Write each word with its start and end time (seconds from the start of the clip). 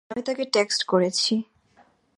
আমি 0.09 0.21
তাকে 0.23 0.43
টেক্সট 0.53 0.81
করেছি। 0.83 1.33